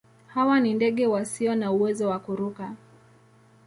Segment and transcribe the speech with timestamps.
[0.27, 2.75] Hawa ni ndege wasio na uwezo wa kuruka.